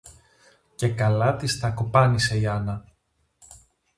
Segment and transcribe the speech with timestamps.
[0.75, 2.85] Και καλά της τα κοπάνισε η Άννα!